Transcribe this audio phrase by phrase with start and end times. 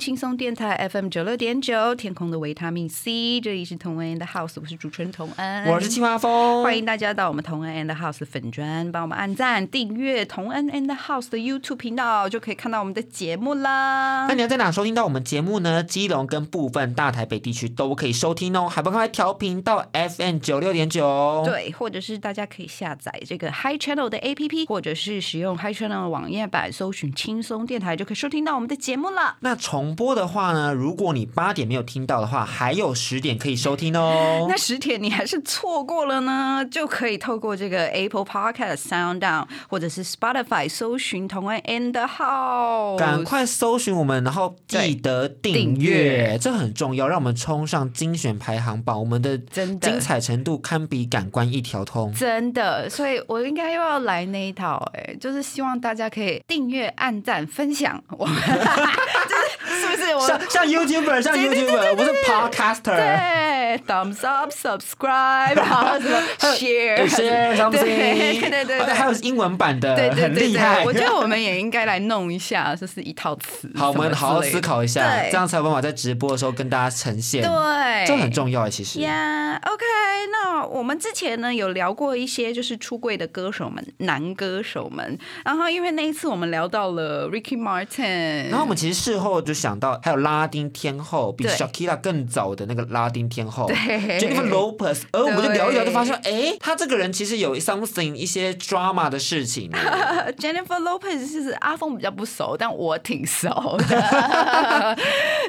[0.00, 14.34] 轻松电台 FM 九六点九，天空的维他命 C，这里是同恩 and House，我是主持人童恩，我是青蛙峰，欢迎大家到我们同恩 and House 的粉砖，帮我们按赞、订阅同恩 and House 的 YouTube 频道，就可以看到我们的节目啦那。
[14.34, 15.84] 你要在哪收听到我们节目呢？
[15.84, 29.36] 基隆跟部分大台北地区都可以收听哦，还不快调频到 FM 九六点九。，对，或者是大家可以下载这个 Hi Channel 的 APP，或者是使用 Hi Channel 的网页版搜寻轻松电台，就可以收听到我们的节目了。
[29.40, 29.54] 那
[29.90, 34.56] 重播的话呢，如果你八点没有听到的话，还有十点可以收听哦 那。
[34.56, 49.00] 十点你还是错过了呢，就可以透过这个 Apple Podcast、Sound Down 或者是 Spotify 搜寻同安 and House，赶快搜寻我们，然后记得订订阅阅，这很重要，让我们冲上精选排行榜。
[49.00, 52.12] 我们的精彩程度堪比感官一条通。
[52.12, 62.96] 真的，所以我应该又要来那一套，哎，就是希望大家可以订阅、按赞、分享我们， 就是是不是我像像 YouTuber，像 YouTuber，不是 Podcaster。
[62.96, 67.08] 对，thumbs up、subscribe， 然后什么 share、
[67.56, 70.76] something，对对对还有英文版的，对对对很厉害。
[70.76, 73.70] 对，我觉得我们也应该来弄一下，就是一套词。
[73.76, 77.42] 好，我们好好思考一下，这样才有办法在直播的时候跟大家呈现。
[77.42, 78.98] 对，这很重要哎，其实。
[78.98, 79.84] Yeah，OK，
[80.32, 85.18] 那我们之前呢有聊过一些就是出柜的歌手们，男歌手们。
[85.44, 93.76] 然后因为那一次我们聊到了 Ricky Martin，然后我们其实事后就想到，还有拉丁天后比 Shakira 更早的那个拉丁天后对
[94.18, 99.70] Jennifer Lopez， 而我们就聊一聊，就发现，哎，他这个人其实有 something 一些 drama 的事情。
[100.38, 103.48] Jennifer Lopez 是阿峰比较不熟，但我挺熟
[103.78, 104.96] 的。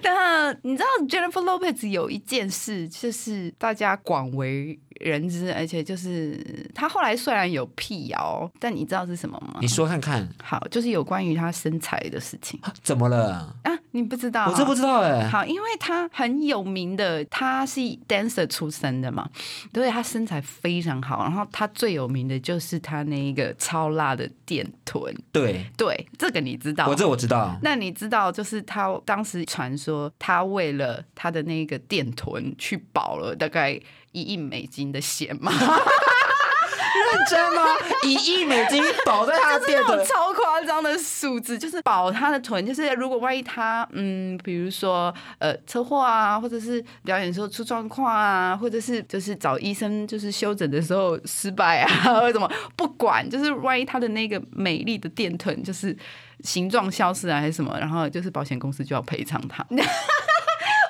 [0.03, 9.67] 但你知道 Jennifer Lopez 有一件事，就是大家广为人知，而且就是他后来虽然有辟谣，但你知道是什么吗你？
[9.67, 13.55] 说看看，好，就是有关于他身材的事情怎么了？
[13.63, 15.27] 啊，你不知道、我这不知道哎。
[15.27, 19.29] 好，因为他很有名的，他是 dancer 出身的嘛，
[19.73, 21.23] 所以他身材非常好。
[21.23, 26.87] 然后他最有名的就是他那一个超辣的电臀，对，对，这个你知道。
[26.87, 27.57] 我这我知道。
[27.61, 33.79] 那你知道，就是他当时传说，他为了他的那个电臀去保了大概
[34.11, 35.51] 一亿美金的险吗？
[36.99, 37.63] 认真吗？
[38.03, 55.95] 一亿美金保在他的店的，超夸张的数字，就是保他的臀，就是如果万一他嗯，比如说呃车祸啊，或者是表演的时候出状况啊，或者是就是找医生就是修整的时候失败啊，或者什么，不管就是万一他的那个美丽的电臀就是
[56.41, 59.65] 形状消失啊，还是什么，然后就是保险公司就要赔偿她。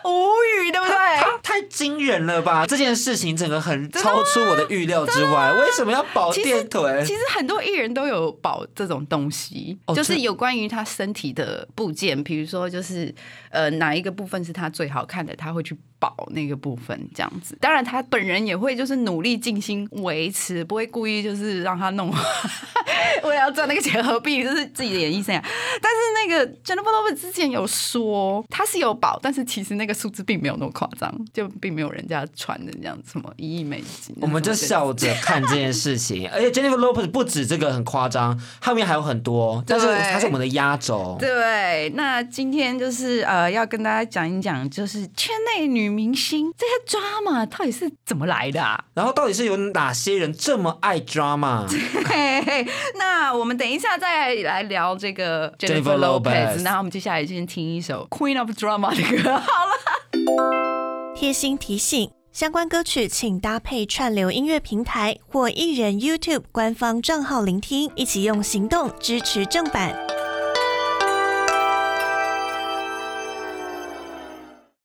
[0.06, 0.96] 无语，对不对？
[1.44, 2.66] 太惊人了吧！
[2.66, 5.52] 这件事情整个很超出我的预料之外。
[5.54, 7.04] 为什么要保电腿？
[7.06, 13.14] 其实很多艺人都有保这种东西，哦就是有关于他身体的部件，比如说就是
[13.50, 17.58] 呃哪一个部分是他最好看的，他会去保那个部分这样子。
[17.60, 22.12] 当然他本人也会就是努力尽心维持，不会故意就是让他弄，
[23.24, 25.42] 为了要赚那个钱，何必就是自己的演艺生涯？
[25.82, 41.18] 但是那个 Jennifer Lopez 之前有说他是有保，但是其实那个数字并没有那么夸张，就并没有人家传的这样子什么一亿美金，我们就笑着看这件事情，而且 Jennifer Lopez 不止这个很夸张，后面还有很多， 但是对它是我们的压轴。
[41.20, 48.84] 对，那今天就是呃，要跟大家讲一讲，就是圈内女明星这些 drama 到底是怎么来的、啊？
[48.94, 51.68] 然后到底是有哪些人这么爱 drama？
[52.06, 52.68] 嘿嘿，
[52.98, 59.38] 那我们等一下再来聊这个 Jennifer Lopez 后我们接下来先听一首 Queen of Drama 的歌。
[59.38, 69.96] 好了，贴心提醒：相关歌曲请搭配串流音乐平台或艺人 YouTube 官方账号聆听，一起用行动支持正版。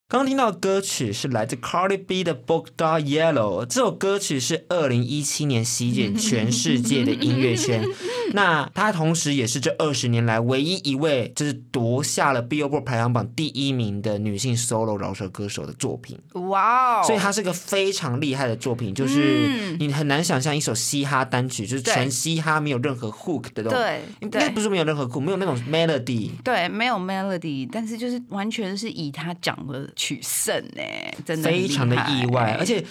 [0.08, 7.82] 刚刚听到的歌曲是来自 Cardi B 的《Book Dot Yellow》，这首歌曲是二零一七年席卷全世界的音乐圈，
[8.32, 16.16] 那他同时也是这二十年来唯一一位就是夺下了 Billboard 排行榜第一名的女性 solo 饶舌歌手的作品。
[16.34, 17.02] 哇哦！
[17.04, 26.30] 所以它是个非常厉害的作品，就是嗯你很难想象一首嘻哈单曲，就是全嘻哈，没有任何 hook 的东西，对不是没有任何 hook，没有那种 melody。
[26.44, 30.82] 对，没有 melody，但是就是完全是以他讲的取胜呢，
[31.24, 32.84] 真的非常的意外，而且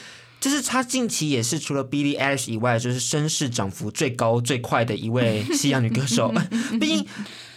[0.46, 6.32] 就是他近期也是除了 Billie Eilish 以外，就是声势涨幅最高最快的一位西洋女歌手。
[6.80, 7.04] 毕竟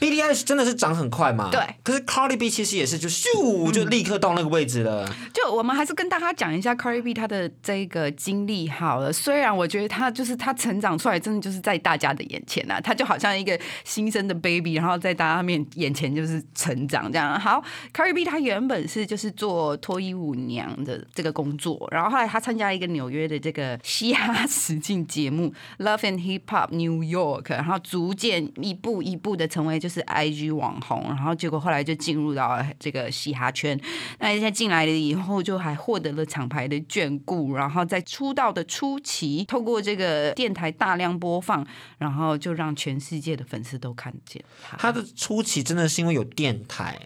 [0.01, 1.61] Billie Eilish 真的是涨很快嘛，对。
[1.83, 5.07] 可是 Cardi B 其实也是就咻就立刻到那个位置了。
[5.35, 9.13] 就我们还是跟大家讲一下 Cardi B 她的这个经历好了。
[9.13, 17.39] 虽然我觉得她就是她成长出来，真的就是在大家的眼前啊，她就好像一个新生的 baby，然后在大家面眼前就是成长这样。
[17.39, 17.63] 好
[17.93, 33.79] ，Cardi B 她原本是就是做脱衣舞娘的这个工作，然后后来她参加一个纽约的这个嘻哈实境节目 Love and Hip Hop New York，然后逐渐一步一步的成为就是 IG 网红，然后结果后来就进入到这个嘻哈圈。
[34.21, 41.67] 那现在进来了以后，就还获得了厂牌的眷顾，然后在出道的初期，透过这个电台大量播放，
[41.99, 44.77] 然后就让全世界的粉丝都看见他。
[44.77, 46.97] 他的初期真的是因为有电台，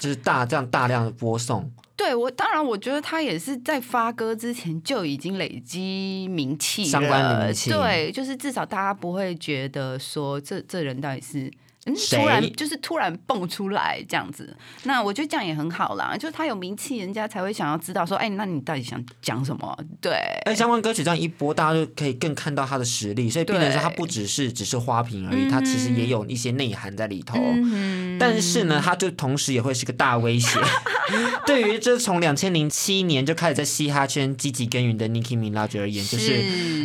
[0.00, 11.52] 就是大这样大量的播送，对我，当然我觉得他也是在发歌之前就已经累积名气，相关的名气对，就是至少大家不会觉得说这这人到底是。
[11.86, 19.78] 嗯，突然就是突然蹦出来这样子，那我觉得这样也很好啦，就是他有名气，人家才会想要知道说，哎，那你到底想讲什么？
[19.98, 20.12] 对，
[20.44, 27.38] 哎相关歌曲这样一播，大家就可以更看到他的实力，所以变成说他不只是只是花瓶而已，他其实也有一些内涵在里头。
[27.38, 30.60] 嗯但是呢，他就同时也会是个大威胁。
[31.46, 36.34] 对于这从两千零七年就开始在嘻哈圈积极耕耘的 Nicki Minaj 而言，就是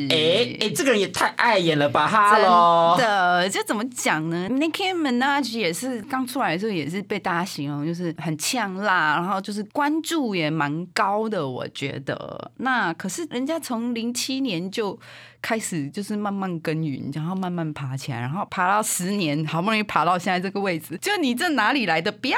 [0.09, 2.95] 哎哎，这个人也太碍眼了吧哈喽！
[2.97, 12.51] 真的，这怎么讲呢？Nicki Minaj 也是刚出来的时候也是被大家形容就是很呛辣，然后就是关注也蛮高的，我觉得。
[12.57, 14.97] 那可是人家从零七年就
[15.45, 22.11] 开始就是慢慢耕耘，然后慢慢爬起来，然后爬到十年，好不容易爬到现在这个位置，就你这哪里来的？
[22.11, 22.35] 不要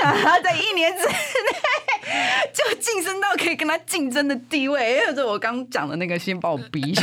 [0.00, 1.14] 讲，在一年之内。
[2.52, 7.02] 就晋升到可以跟他竞争的地位，就是我刚讲的那个，先把我逼一下。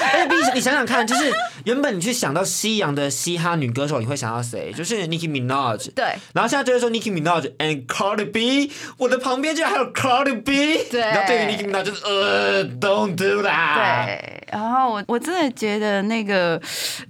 [0.00, 1.32] 哎，毕你想想看，就是
[1.64, 4.72] 原本你去想到西洋的嘻哈女歌手，你会想到谁？
[4.76, 5.92] 就是 Nicki Minaj。
[5.94, 6.04] 对，
[6.34, 10.84] 然后现在就会说 Nicki Minaj and Cardi B，我的旁边居然还有 Cardi B。
[10.90, 13.76] 对然后对于 Nicki Minaj 就是呃，Don't do that。
[13.76, 16.60] 对，然后我我真的觉得那个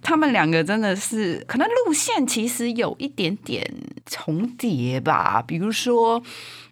[0.02, 3.66] 他们两个真的是可能路线其实有一点点
[4.06, 6.22] 重叠吧，比如说。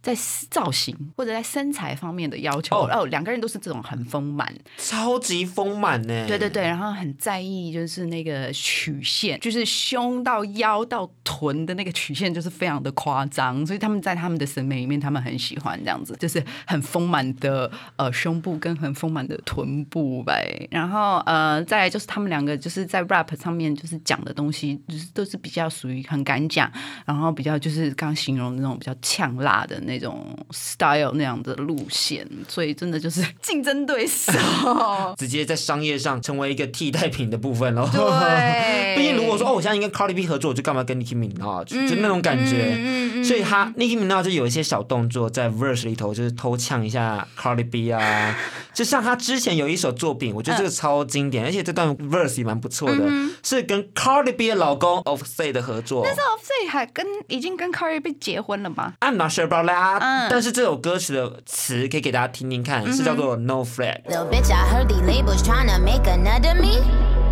[0.03, 0.13] 在
[0.51, 6.27] 造型或者在身材方面的要求，哦哦，两个人都是这种很丰满，超级丰满呢。
[6.27, 20.67] 对对对，然后很在意就是那个曲线，就是胸到腰到臀的那个曲线，就是非常的夸张，所以他们在他们的审美里面，他们很喜欢这样子，就是很丰满的呃胸部跟很丰满的臀部呗。
[20.71, 26.71] 然后呃，再来就是他们两个就是在 rap 上面就是讲的东西，就是都是比较属于很敢讲，
[27.07, 34.33] 然后比较就是刚刚形容的那种比较呛辣的那种 style 那样的路线，所以真的就是 竞争对手。
[35.19, 37.89] 直接在商业上成为一个替代品的部分喽。
[37.93, 42.75] 对 毕竟如果说哦，我现在应该 Cardi B 合作，我就干嘛跟 Nicki Minaj，、就那种感觉。
[42.79, 48.37] 嗯所以他 Nicki Minaj 就有一些小动作在 verse 里头，就是偷呛一下 Cardi B 啊。
[48.75, 53.09] 就像他之前有一首作品，我觉得这个超经典，而且这段 verse 也蛮不错的，
[53.45, 56.05] 是跟 Cardi B 的老公 Offset 的合作。
[56.05, 64.04] Offset 还跟已经跟 Cardi B 结婚了吗？I'm not sure about that，、嗯但是这首歌曲的词可以给大家听听看，是叫做 No Flag。
[64.10, 66.82] Little bitch, I heard these labels tryna make another me.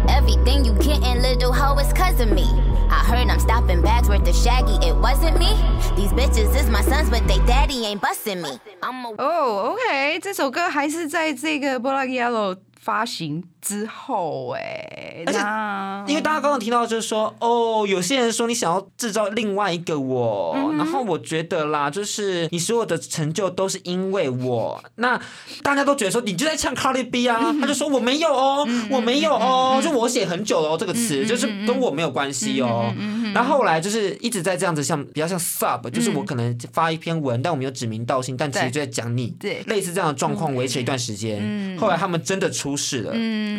[0.07, 2.45] Everything you gettin', little hoe, is cause of me.
[2.89, 5.49] I heard I'm stopping bags worth the shaggy, it wasn't me.
[5.95, 8.59] These bitches is my sons, but they daddy ain't busting me.
[8.81, 24.82] I'm a 哦、o k 这首歌还是在这个 Black Yellow 发行 之后哎，而且因为大家刚刚提到，就是说，哦，有些人说你想要制造另外一个我，嗯然后我觉得啦，就是你所有的成就都是因为我。
[24.96, 25.20] 那
[25.62, 27.60] 大家都觉得说你就在唱 Cardi B 啊，嗯。
[27.60, 32.92] 他就说我没有哦，我没有哦，就我写很久了哦，这个词就是跟我没有关系哦。
[33.34, 39.62] 然后后来就是一直在这样子像比较像 sub，就是我可能发一篇文，但我们有指名道姓，但其实就在讲你，对。
[39.66, 41.76] 类似这样的状况维持一段时间。
[41.78, 43.12] 后来他们真的出事了，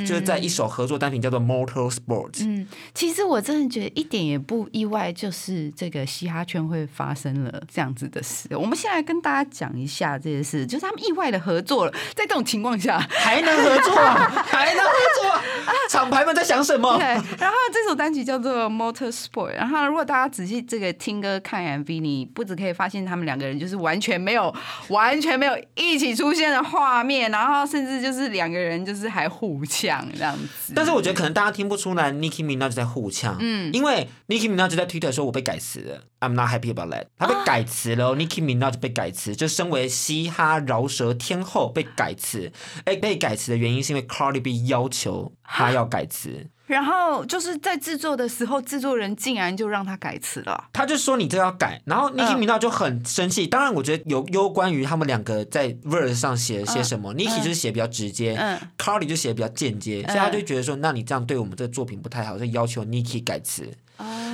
[0.06, 2.46] 就是在一首合作单品叫做 Motorsport。
[2.46, 8.48] 嗯，其实我真的觉得一点也不意外，就是这个嘻哈圈会发生了这样子的事。
[8.56, 14.30] 我们现在跟大家讲一下这件事，就是他们意外的合作了，在这种情况下，还能合作啊？
[14.48, 15.42] 还能合作啊？
[15.90, 17.06] 厂牌们在想什么对，？
[17.38, 24.54] 然后这首单曲叫做 Motorsport，然后如果大家仔细这个听歌看 MV，你不止可以发现他们两个人就是完全没有
[24.90, 30.74] 完全没有一起出现的画面，然后甚至就是两个人就是还互呛这样子。
[30.76, 38.36] 但是我觉得可能大家听不出来 Nicki Minaj 在互呛，嗯，因为 Nicki Minaj 在 Twitter 说我被改词了，I'm not happy about that，他被改词了、哦 n i c
[38.36, 42.52] k i Minaj 被改词，就身为嘻哈饶舌天后被改词，
[42.86, 50.70] 哎，被改词的原因是因为 Cardi B 要求他要改词，然后就是在制作的时候，制作人竟然就让他改词了。
[50.72, 53.46] 他就说你这要改，然后 Nicki Minaj 就很生气。
[53.46, 63.70] 当然，我觉得有攸关于他们两个在 verse 上写了些什么、n i c k i 就是写比较直接、嗯，Carly 就写比较间接，所以他就觉得说，那你这样对我们这个作品不太好，就要求 Nicki 改词。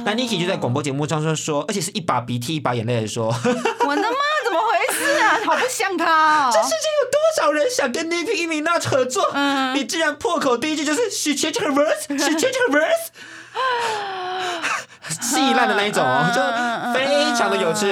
[0.05, 3.33] 那 Nicki 就在广播节目上说说，而且是一把鼻涕一把眼泪的说？
[5.47, 6.05] 好不像他、
[6.47, 6.51] 哦。
[6.53, 9.33] 这世界有多少人想跟 Nicki Minaj 合作？
[9.73, 13.11] 你竟然破口第一句就是 She changed her verse，She changed her verse。
[15.21, 16.41] 稀烂的那一种哦，就
[16.93, 17.05] 非
[17.37, 17.87] 常的有趣，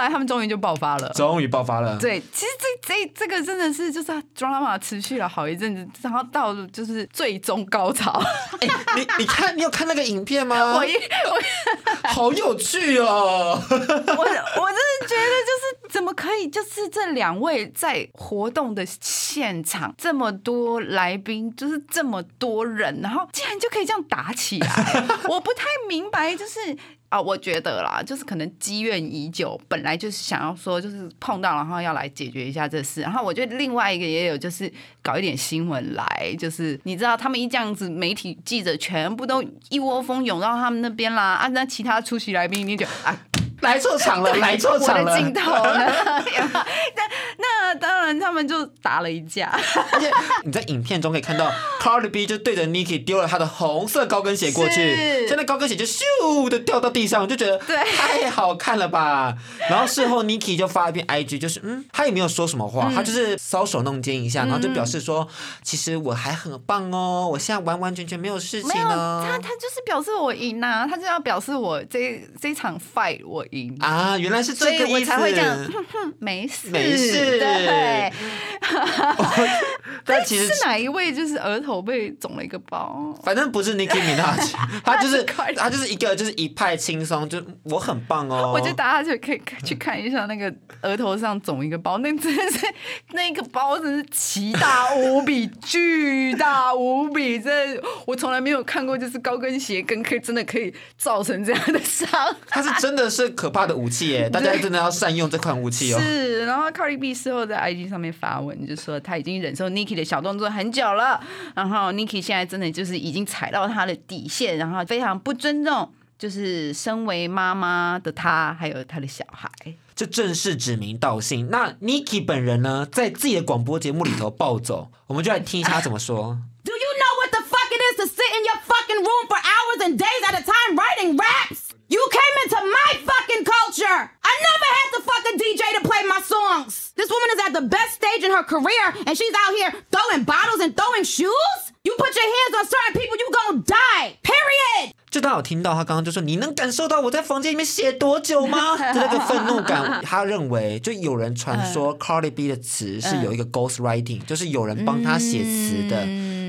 [0.00, 1.08] 来他们终于就爆发了。
[1.14, 1.98] 终于爆发了。
[1.98, 8.20] 对，其实这这这个真的是就是 drama 持续了好一阵子，然后到就是最终高潮。
[8.60, 10.56] 哎、你你看，你有看那个影片吗？
[10.76, 13.60] 我一我好有趣哦！
[13.70, 15.52] 我我真的觉得就
[15.86, 26.76] 是怎么可以，就是这两位在活动的现场这么多来宾，就是这么多人，然后竟然就可以这样打起来， 我不太明白，就是。
[27.10, 33.00] 啊，我觉得啦，就是可能积怨已久，本来就是想要说，就是碰到，然后要来解决一下这事。
[33.00, 41.34] 然后我觉得另外一个也有，就是搞一点新闻来，就是你知道，他们一这样子，媒体记者全部都一窝蜂涌到他们那边啦。
[41.34, 43.18] 啊，那其他出席来宾，你就啊，
[43.60, 45.12] 来错场了，来错场了。
[45.12, 45.92] 我的镜头呢？
[46.94, 47.02] 那
[47.38, 49.50] 那当然，他们就打了一架。
[49.92, 50.08] 而且
[50.44, 51.50] 你在影片中可以看到
[51.80, 57.76] ，Cardi B 就对着 Nicki 丢了他的红色高跟鞋过去，现在高跟鞋就咻的掉到地上，就觉得对。
[57.76, 59.34] 太好看了吧。
[59.68, 65.26] 然后事后 Nicki 就发一篇 IG，就是嗯，他也没有说什么话，他就是搔首弄肩一下，然后就表示说，
[65.62, 69.24] 其实我还很棒哦，我现在完完全全没有事没有情哦。
[69.26, 73.76] 他，他就是表示我赢呐、他就要表示我这这场 fight 我赢。
[73.80, 77.38] 啊，原来是这个意思，我才会这样，哼哼，没事，没事。
[77.38, 78.12] 对，
[80.04, 83.14] 但其实 是哪一位就是额头被肿了一个包？
[83.22, 85.22] 反正不是 Nicki Minaj， 他就是
[85.56, 88.52] 他就是一个就是一派轻松，就我很棒哦。
[88.52, 92.66] 我觉得大家就可以去看一下那个额头上肿一个包，那真的是
[93.12, 102.08] 那个包真是奇大无比、巨大无比，真的我从来没有看过，就是高跟鞋跟可以真的可以造成这样的伤。
[102.48, 106.00] 它是真的是可怕的武器耶，大家真的要善用这款武器哦。
[106.00, 111.20] 是，然后 Cardi B 事后在 IG 上面发文，就说他已经忍受 Nicki 的小动作很久了，
[111.60, 119.50] 然后 Nicki 现在真的就是已经踩到他的底线，然后非常不尊重，就是身为妈妈的他，还有他的小孩。
[119.94, 121.50] 这正是指名道姓。
[121.50, 126.38] 那 Niki 本人呢，在自己的广播节目里头暴走，我们就来听一下他怎么说。
[126.64, 129.84] Do you know what the fuck it is to sit in your fucking room for hours
[129.84, 131.68] and days at a time writing raps?
[131.88, 134.10] You came into my fucking culture.
[134.22, 136.92] I never had the fucking DJ to play my songs.
[136.94, 140.22] This woman is at the best stage in her career and she's out here throwing
[140.24, 141.60] bottles and throwing shoes?
[141.82, 144.20] You put your hands on certain people, you gonna die.
[144.22, 144.94] Period.
[145.10, 156.06] 就大家有听到他刚刚就说：“你能感受到我在房间里面写多久吗？” 的那个愤怒感，他认为就有人传说 Cardi B 的词是有一个 ghost writing，就是有人帮他写词的，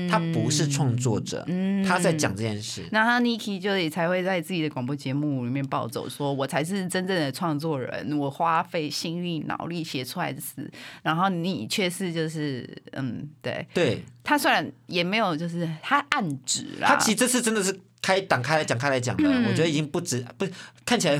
[0.08, 1.82] 他不是创作者，嗯。
[1.82, 2.84] 他在讲这件事。
[2.92, 10.70] 那他 Niki 就也才会在自己的广播节目里面暴走，说我才是真正的创作人，我花费心力脑力写出来的词，
[11.02, 13.66] 然后你却是就是嗯，对。
[13.74, 14.04] 对。
[14.22, 20.46] 他虽然也没有就是他暗指啦，他其实这次真的是开挡开来讲开来讲的，我觉得已经不止不
[20.84, 21.18] 看起来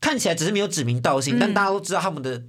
[0.00, 2.42] 看起来只是没有指名道姓，但大家都知道他们的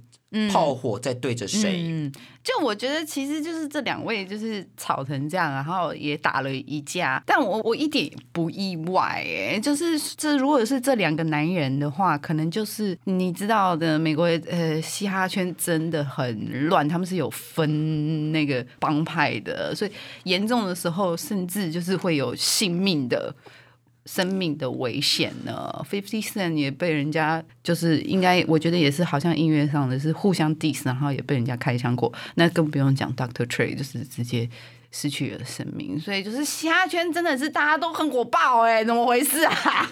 [0.52, 1.84] 炮火在对着谁。
[1.86, 2.12] 嗯，
[2.42, 19.92] 就我觉得其实就是这两位就是吵成这样，然后也打了一架，但我我一点不意外哎，就是这如果是这两个男人的话，可能就是你知道的，美国呃嘻哈圈真的很乱，他们是有分那个帮派的，所以
[20.24, 23.34] 严重的时候甚至就是会有性命的。
[24.06, 32.10] 生命的危险呢？Fifty Cent 也被人家就是应该，我觉得也是好像音乐上的是互相 diss，然后也被人家开枪过。
[32.36, 34.48] 那更不用讲 Doctor Trey，就是直接
[34.92, 35.98] 失去了生命。
[36.00, 39.54] 所以就是嘻哈圈真的是大家都很火爆哎、怎么回事啊？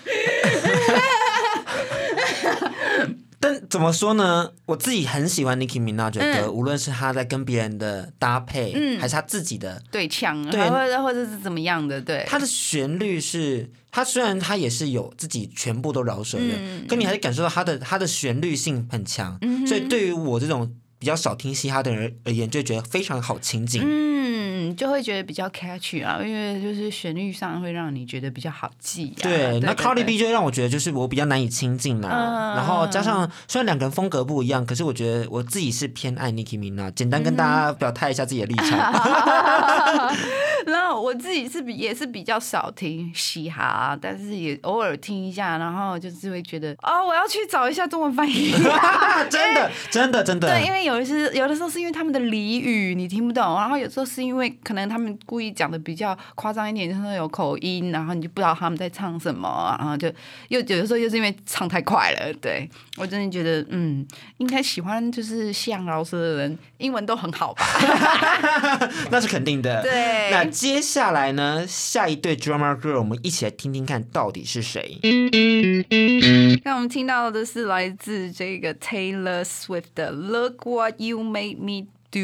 [3.44, 4.52] 但怎么说呢？
[4.64, 12.00] 我自己很喜欢 Nicki Minaj 的歌，嗯无论是他在跟别人的搭配，嗯还是他自己的，对唱，对或者或者是怎么样的？
[12.00, 23.82] 对，他的旋律是，他虽然他也是有自己全部都饶舌的，嗯可你还是感受到他的他的旋律性很强，所以对于我这种比较少听嘻哈的人而言，就觉得非常好亲近。
[23.84, 24.23] 嗯，
[24.74, 29.22] 就会觉得比较 catchy 啊，因为就是旋律上会让你觉得比较好记、啊。
[29.22, 32.10] 对，那 Cardi B 就会让我觉得就是我比较难以亲近啦。
[32.10, 36.92] 嗯然后加上虽然两个人风格不一样，可是我觉得我自己是偏爱 Nicki Minaj。
[36.94, 40.14] 简单跟大家表态一下自己的立场。
[40.72, 48.52] 然后我自己是比也是比较少听嘻哈，但是也偶尔听一下，然后就是会觉得哦，我要去找一下中文翻译。
[49.30, 50.48] 真的， 真的，真的。
[50.48, 60.08] 对，因为有一些有的时候是因为他们的俚语你听不懂，然后有时候是因为可能他们故意讲的比较夸张一点，就是有口音，然后你就不知道他们在唱什么，然后就
[60.48, 62.32] 又有的时候又是因为唱太快了。
[62.40, 64.06] 对我真的觉得，嗯，
[64.38, 67.64] 应该喜欢就是像饶舌的人，英文都很好吧？
[69.10, 69.82] 那是肯定的。
[69.82, 75.00] 对那接下来呢，下一对 drama girl，我们一起来听听看到底是谁。
[76.62, 82.20] 那我们听到的是来自这个 Taylor Swift 的《Look What You Made Me Do》，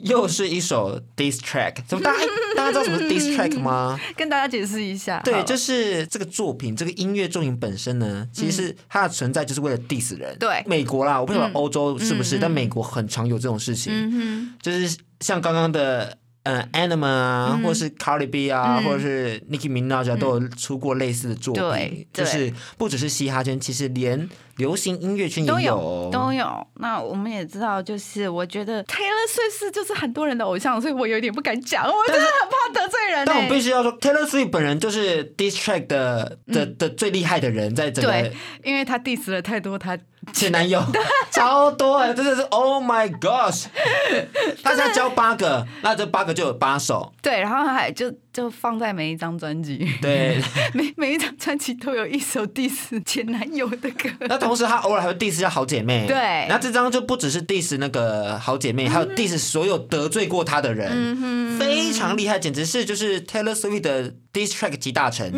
[0.00, 2.26] 又是一首 diss track，怎么大家哎
[2.56, 3.96] 大家知道什么是 diss track 吗？
[4.18, 5.20] 跟大家解释一下。
[5.24, 10.36] 对，就是这个作品，这个音乐作品本身呢，其实是它的存在就是为了 diss 人。
[10.40, 16.18] 对美国啦，我不晓得欧洲是不是，但美国很常有这种事情，嗯就是像刚刚的。
[16.44, 24.28] 呃，Anima 啊，或者是 Cardi B 啊，嗯或者是 Nicki Minaj 啊，都有出过类似的作品就是不只是嘻哈圈，其实连
[24.62, 26.66] 流行音乐圈也有都有。
[26.76, 33.24] 那我们也知道，就是我觉得 Taylor Swift 就是很多人的偶像，所以我有点不敢讲，我真的很怕得罪人、欸。
[33.26, 39.98] 但我必须要说，Taylor Swift 本人就是 diss track 的的的最厉害的人，在整个对，因为他 diss 了太多他
[40.32, 40.80] 前男友
[41.32, 43.66] 超多哎，真的是 Oh my gosh！
[44.62, 50.40] 他现在交八个，那这八个就有八首，对，然后还就就放在每一张专辑，对。
[50.72, 54.08] 每每一张专辑都有一首 diss 前男友的歌。
[54.20, 56.46] 那同时他偶尔还会 diss 一下好姐妹，对。
[56.48, 65.30] 那这张就不只是 diss 那个好姐妹，还有 diss 所有得罪过他的人，非常厉害，简直是就是 Taylor Swift 的 diss track 集大成。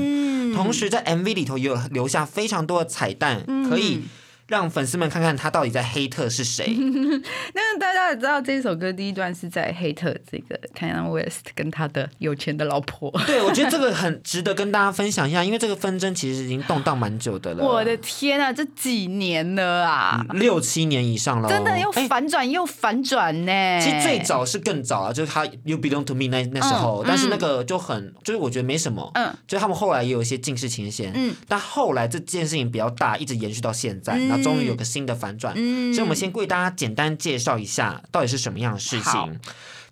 [0.55, 4.03] 同时在 MV 里头也有留下非常多的彩蛋，可以
[4.49, 6.77] 让粉丝们看看他到底在黑特是谁。
[7.55, 13.11] 那大家也知道这首歌第一段是在黑特这个 Kanye West 跟他的有钱的老婆。
[13.27, 17.65] 对，我觉得这个很值得跟大家分享一下，因为这个纷争其实已经动荡蛮久的了。
[17.65, 23.81] 我的天啊，这几年了啊，六七年以上了哦，真的又哎反转又反转呢。
[23.81, 39.41] 其实最早是更早啊，就是他 You Belong to Me 那那时候，嗯但是那个就很，就是我觉得没什么，嗯，就他们后来也有一些近视情线，嗯，但后来这件事情比较大，一直延续到现在，然后终于有个新的反转，嗯所以我们先为大家简单介绍一下到底是什么样的事好情。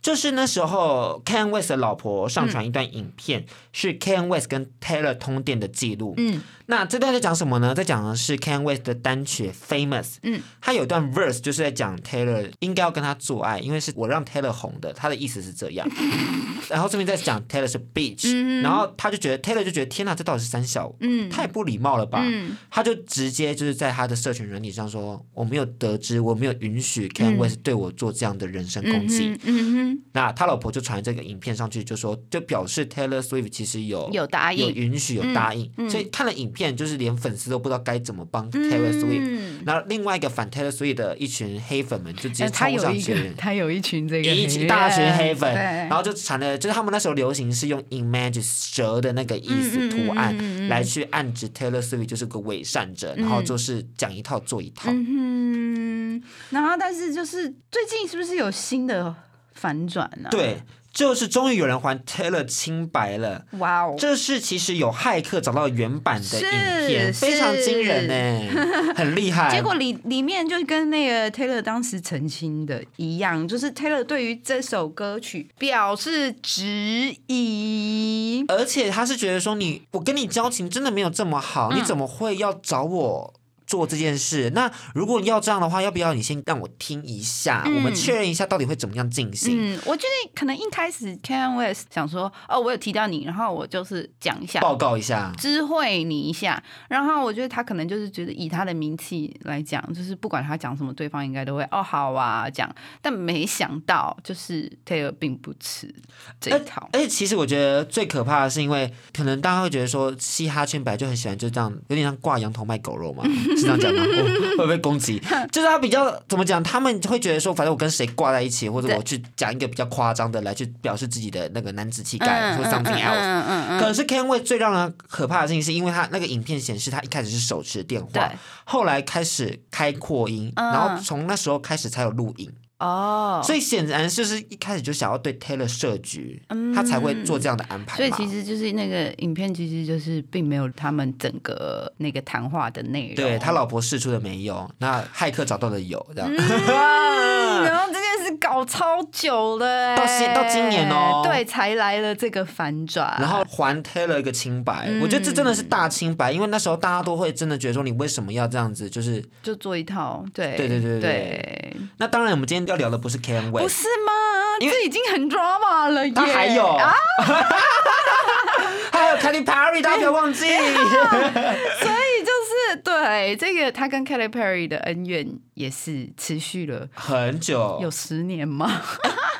[0.02, 6.14] 就是那时候 Kanye West 的老婆上传一段影片，是 Kanye West 跟 Taylor 通电的记录。
[6.16, 7.74] 嗯那这段在讲什么呢？
[7.74, 10.14] 在讲的是 Kanye West 的单曲 Famous。
[10.22, 15.86] 嗯，他有段 verse 就是在讲 Taylor 应该要跟他做爱，因为是我让 Taylor 红的，他的意思是这样。
[16.70, 22.20] 然后这边在讲 Taylor 是 bitch，、然后他就觉得 Taylor 就觉得天哪，这到底是三小，嗯太不礼貌了吧？
[22.24, 29.38] 嗯他就直接就是在他的社群软体上说，我没有得知，我没有允许 Kanye West 对我做这样的人身攻击。
[29.44, 39.22] 嗯哼，那他老婆就传这个影片上去，就说就表示 Taylor Swift 其实有有答应有允许、有答应，所以看了影片，就是连粉丝都不知道该怎么帮 Taylor Swift。
[39.22, 54.90] 嗯，然后另外一个反 Taylor Swift 的一群黑粉们就直接冲上有一个去，，他有一群这个一群大群黑粉，然后就传了，就是他们那时候流行是用 Imagine 蛇的那个意思图案来去暗指 Taylor Swift 就是个伪善者，然后就是讲一套做一套。
[54.92, 59.14] 嗯哼，然后但是就是最近是不是有新的
[59.54, 60.60] 反转呢、，对，
[60.92, 63.44] 就是终于有人还 Taylor 清白了。
[63.58, 69.50] 哇哦，这是其实有骇客找到原版的影片，非常惊人呢，很厉害。
[69.54, 78.44] 结果里里面就跟那个 Taylor 当时澄清的一样，就是 Taylor 对于这首歌曲表示质疑。
[78.48, 83.34] 而且他是觉得说你，我跟你交情真的没有这么好，嗯你怎么会要找我
[83.72, 84.50] 做这件事。
[84.54, 89.56] 那如果你要这样的话，要不要你先让我听一下，我们确认一下到底会怎么样进行？
[89.58, 95.32] 嗯，我觉得可能一开始 Kanye West 想说，哦，我有提到你，然后我就是讲一下，报告一下。
[95.38, 102.70] 知会你一下，然后我觉得他可能就是觉得以他的名气来讲，就是不管他讲什么，对方应该都会哦好啊讲。
[103.00, 105.90] 但没想到就是 Taylor 并不吃
[106.38, 106.86] 这一套。
[106.92, 113.24] 而且其实我觉得最可怕的是，因为可能大家会觉得说，嘻哈圈本来就很喜欢就这样，有点像挂羊头卖狗肉嘛，
[113.62, 114.04] 是这样讲吗？
[114.52, 115.20] 会不会被攻击？
[115.50, 123.78] 就是他比较怎么讲，他们会觉得说，反正我跟谁挂在一起，或者我去讲一个比较夸张的来去表示自己的那个男子气概，或 something else。
[123.78, 128.30] 可是 Ken Way 最让人可怕的事情，是因为他那个影片显示他一开始是手持电话，
[128.64, 132.50] 后来开始开扩音，然后从那时候开始才有录影。
[132.82, 136.42] 哦，所以显然就是一开始就想要对 Taylor 设局，
[136.74, 137.96] 他才会做这样的安排。
[137.96, 143.14] 所以其实就是那个影片，其实就是并没有他们整个那个谈话的内容。
[143.14, 146.28] 对他老婆试出的没有，那骇客找到的有，这样。
[147.62, 154.90] 然后这件事搞超久了，到现到今年哦，对，才来了这个反转，然后还 Taylor 一个清白。
[155.00, 161.76] 我觉得这真的是大清白，因为那时候大家都会真的觉得说，你为什么要这样子，就是就做一套，对对对对对。
[161.98, 164.12] 那当然，我们今天要聊的不是 Ken Way，不是吗？
[164.60, 166.94] 这已经很 drama 了，他还有，啊
[168.92, 170.40] 还有 Katy Perry，大家不要忘记。
[170.46, 178.80] 所以就是对这个，他跟 Katy Perry 的恩怨也是持续了很久，有十年吗？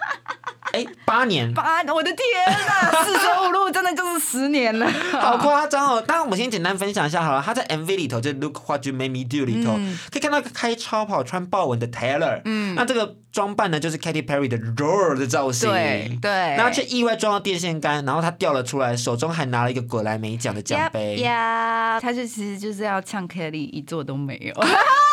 [0.72, 2.18] 哎，八年，八，我的天
[2.66, 6.00] 呐， 四舍五入真的就是十年了，好夸张哦！
[6.06, 7.42] 当然，我们先简单分享一下好了。
[7.44, 9.74] 他在 MV 里头，就 Look What You Made Me Do 里头，
[10.10, 24.54] 可以看到个开超跑、穿豹纹的 Taylor，嗯，那这个装扮呢，就是 Katy Perry 的 Roar 的造型，对对，然后却意外撞到电线杆，然后他掉了出来，手中还拿了一个格莱美奖的奖杯，呀，他就其实就是要呛 Kelly，一座都没有。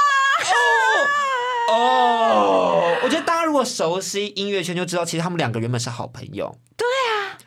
[1.69, 6.57] 哦，我觉得大家如果熟悉音乐圈，就知道其实他们两个原本是好朋友。
[6.75, 7.37] 对啊，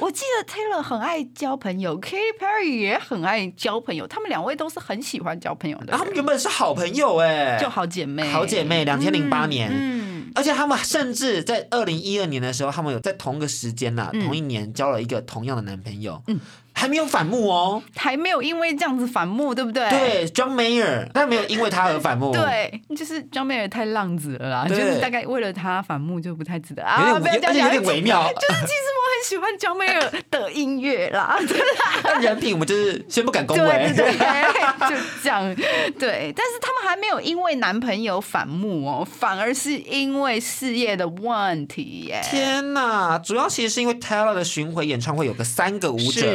[0.00, 5.96] 我记得 Taylor 很爱交朋友，Katy Perry 也很爱交朋友，他们两位都是很喜欢交朋友的。
[5.96, 8.84] 他们原本是好朋友哎，就好姐妹，好姐妹。
[8.84, 16.20] 两千零八年，嗯，而且他们甚至在二零一二年的时候，他们有在同个时间呐，同一年交了一个同样的男朋友。
[16.26, 16.40] 嗯。
[16.78, 19.90] 还没有反目哦，还没有因为这样子反目，对不对？
[19.90, 22.30] 对，John Mayer，但没有因为他而反目。
[22.32, 28.22] 对，就是 John Mayer 太浪子了啦，就是大概为了他反目就不太值得啊，有点有点微妙。
[28.32, 31.36] 就是其实我很喜欢 John Mayer 的音乐啦，
[32.04, 34.12] 但人品我们就是先不敢恭维，对，
[34.88, 35.52] 就这样。
[35.98, 42.20] 对，但是他们还没有因为男朋友反目哦，反而是因为事业的问题耶。
[42.22, 46.28] 天哪，主要其实是因为 Taylor 的巡回演唱会有个三个舞者。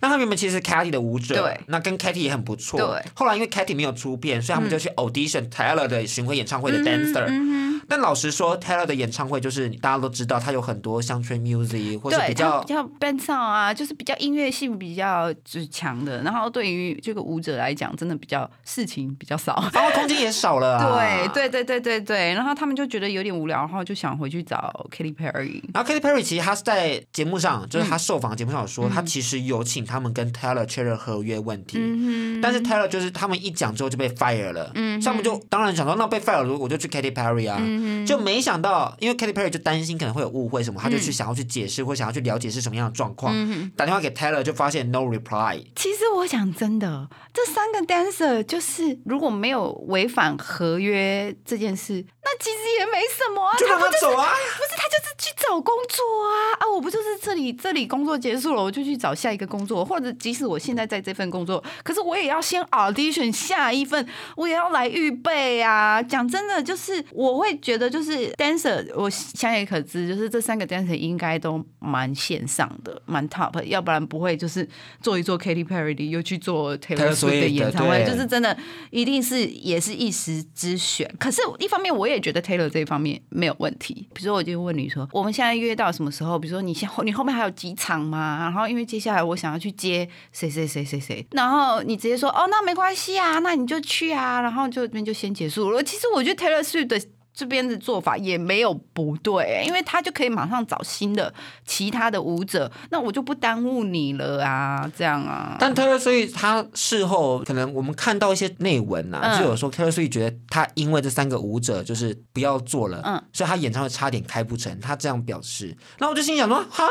[0.00, 2.78] 那他原本其实是 Katy 的舞者，对，那跟 Katy 也很不错。
[2.78, 7.75] 对，后来因为 Katy 没有出片，所以他们就去 audition Taylor 的巡回演唱会的 dancer。
[7.88, 16.22] 但老实说，Taylor 的演唱会就是大家都知道，他有很多乡村 music 或者比较比较 band song 啊，就是比较音乐性比较就是强的。
[16.22, 20.78] 然后对于这个舞者来讲，真的比较事情比较少， 发挥空间也少了。
[21.32, 22.34] 对对对对对对。
[22.34, 25.62] 然后他们就觉得有点无聊，然后就想回去找 Katy Perry。
[25.72, 34.70] 然后 Katy Perry 其实他是在节目上，就是他受访节目上有说，他其实有请他们跟 Taylor 确认合约问题，嗯但是 Taylor 就是他们一讲之后就被 fire 了。
[34.74, 37.58] 嗯，他们就当然想说，那被 fire 了，我就去 Katy Perry 啊，
[38.06, 43.34] 就没想到，因为 Katy Perry 就担心可能会有误会什么，他就去想要去解释或想要去了解是什么样的状况，
[43.76, 45.62] 打电话给 Taylor 就发现 no reply。
[45.74, 66.02] 其实我想真的，这三个 dancer 就是如果没有违反合约这件事，那其实也没什么啊，就让他走啊，不是他就是去找工作啊啊，我不就是这里这里工作结束了，我就去找下一个工作，或者即使我现在在这份工作，可是我也要先 audition 下一份，我也要来预备啊。
[66.02, 68.16] 讲真的，就是我会觉得就是。
[68.36, 74.68] dancer，我想也可知，就是这三个 dancer 应该都蛮线上的，蛮 top，要不然不会就是
[75.00, 78.56] 做一做 Katy Perry 的，又去做 Taylor Swift 的演唱会，就是真的
[78.90, 81.08] 一定是也是一时之选。
[81.18, 84.08] 可是，一方面我也觉得 Taylor 这一方面没有问题。
[84.14, 86.38] 比如说，我就问你说，我们现在约到什么时候？
[86.38, 88.38] 比如说，你先 你后面还有几场吗？
[88.40, 95.82] 然后，因为接下来我想要去接谁谁谁谁谁，然后你直接说，哦，那没关系啊，那你就去啊，然后就这边就先结束了。
[95.82, 97.00] 其实我觉得 Taylor Swift 的。
[97.36, 101.32] 这边的做法也没有不对，因为他就可以马上找新的
[101.66, 105.54] 其他的舞者，那我就不耽误你了啊，这样啊。
[105.60, 115.76] 但 Taylor 所以他事后可能我们看到一些内文呐，就有说 Taylor 所以觉得他因为这三个舞者就是不要做了，嗯，所以他演唱会差点开不成，他这样表示。
[115.98, 116.86] 那我就心想说，哈。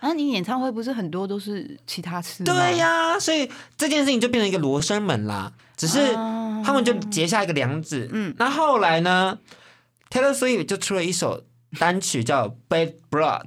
[0.00, 2.54] 啊，你演唱会不是很多都是其他次吗？
[2.54, 5.52] 对呀、所以这件事情就变成一个罗生门啦。
[5.76, 8.08] 只是哦他们就结下一个梁子。
[8.10, 9.38] 嗯，那后来呢
[10.10, 11.44] ，Taylor Swift 就出了一首
[11.78, 13.46] 单曲叫《Bad Blood》，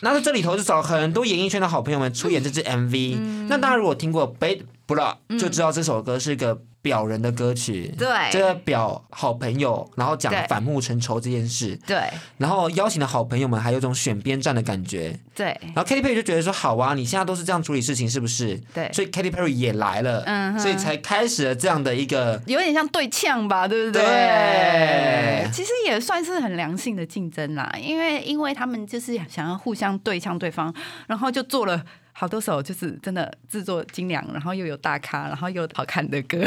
[0.00, 3.16] 那在这里头就找很多演艺圈的好朋友们出演这支 MV。
[3.48, 3.60] 那嗯。
[3.60, 7.94] 大家如果听过《Bad Blood》，就知道这首歌是个表人的歌曲。
[7.96, 8.08] 对。
[8.32, 12.02] 这个表好朋友，然后讲反目成仇这件事，对。
[12.38, 15.16] 然后邀请的好朋友们还有种选边站的感觉。
[15.36, 15.46] 对。
[15.74, 18.60] 然后 Katy Perry 就觉得说，好啊，你现在都是这样处理事情，是不是？
[18.74, 18.90] 对。
[18.92, 24.02] 所以 Katy Perry 也来了，嗯所以才开始了这样的一个，有点像对呛吧，对不对？
[24.02, 25.48] 对。
[25.52, 30.74] 其实也算是很良性的竞争啦，因为因为他们就是想要互相对向对方，
[31.06, 31.84] 然后就做了。
[32.14, 36.38] 好多首就是真的制作精良，然后又有大咖，然后又好看的歌。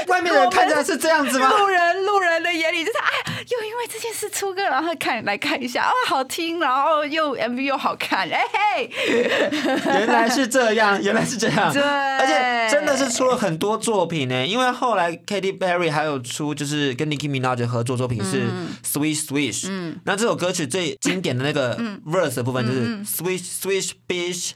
[0.08, 1.48] 外面的人看起来是这样子吗？
[1.58, 8.42] 路人路人的眼里就是哎，又因为这件事出歌，然后看来看一下，哦，好听，然后又 MV 又好看，哎
[8.76, 8.90] 嘿，
[9.84, 11.72] 原来是这样，原来是这样。
[11.74, 11.82] 对。
[11.82, 14.46] 而且真的是出了很多作品呢。
[14.46, 18.68] 因为后来 Katy Perry 还有出就是跟 Nicki Minaj 的合作作品是嗯。
[18.84, 22.00] Swish Swish，嗯，那这首歌曲最经典的那个嗯。
[22.06, 24.52] verse 的部分就是 Swish Swish Bitch，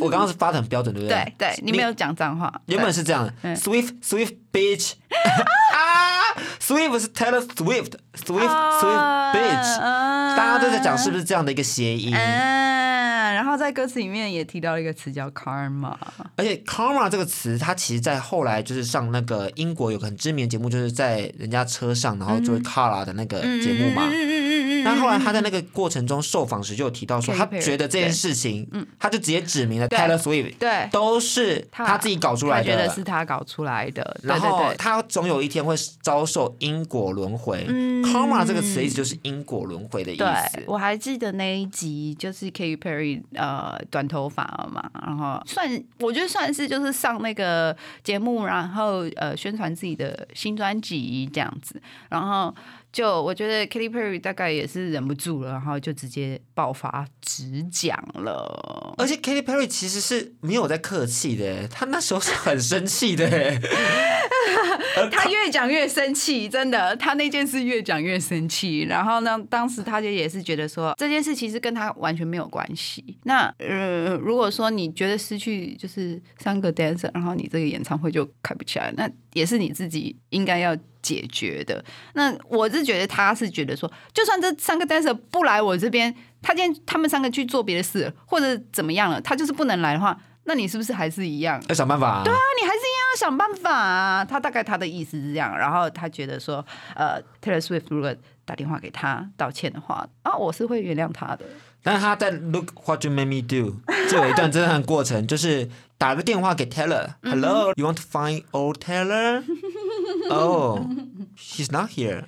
[0.00, 1.32] 我刚刚是发的很标准，对不对？
[1.38, 4.92] 对对，你没有讲脏话，原本是这样的嗯，Swift Swift bitch
[5.74, 12.14] 啊，Swift 是 Taylor Swift Swift 啊 Swift bitch，嗯大家都在讲是不是这样的一个谐音？
[12.14, 15.94] 嗯，然后在歌词里面也提到一个词叫 karma，
[16.36, 24.04] 而且 karma 这个词，它其实在后来就是上那个英国有个很知名的节目，就是在人家车上，然后就是 Kara 的那个节目嘛。
[24.06, 34.62] 嗯嗯嗯嗯那后来他在那个过程中受访时就有提到说，他觉得这件事情，嗯他就直接指明了对 Taylor Swift 对都是他自己搞出来的，他觉得是他搞出来的，然后。
[34.78, 37.64] 他总有一天会遭受因果轮回。
[38.02, 40.62] Karma 这个词的意思就是因果轮回的意对思，。
[40.66, 45.68] 我还记得那一集，就是 Katy Perry 呃短头发嘛，然后算
[46.00, 52.52] 我觉得算是就是上那个节目，然后呃宣传自己的新专辑这样子，然后
[52.92, 58.94] 就我觉得 Katy Perry 大概也是忍不住了，然后就直接爆发直讲了。
[58.98, 63.26] 而且 Katy Perry 其实是没有在客气的，他那时候是很生气的。
[65.10, 68.80] 他越讲越生气，真的，他那件事越讲越生气。
[68.82, 73.18] 然后呢，当时他就也是觉得说，这件事其实跟他完全没有关系。
[73.24, 81.84] 那呃，如果说你觉得失去就是三个 dancer，然后你这个演唱会就开不起来，那也是你自己应该要解决的。
[82.14, 91.62] 那我是觉得他是觉得说，就算这三个 dancer 不来我这边，他今天他们三个去做别的事，或者怎么样了，他就是不能来的话，那你是不是还是一样？
[91.68, 92.22] 要想办法、啊。
[92.24, 94.24] 对啊，你还是一样要想办法啊。
[94.24, 101.44] 他大概他的意思是这样，然后他觉得说，呃，Taylor Swift 如果打电话给他道歉的话，啊，我是会原谅他的。
[101.84, 112.26] 但是他在 Look What You Made Me Do 就有一段真的很过程，就是打个电话给 Taylor，Hello，you want to find old Taylor？Oh，she's not here.